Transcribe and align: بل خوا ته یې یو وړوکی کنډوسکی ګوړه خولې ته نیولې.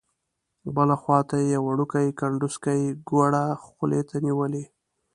بل 0.75 0.89
خوا 1.01 1.19
ته 1.29 1.35
یې 1.41 1.47
یو 1.55 1.63
وړوکی 1.67 2.07
کنډوسکی 2.19 2.81
ګوړه 3.09 3.43
خولې 3.63 4.01
ته 4.09 4.15
نیولې. 4.25 4.63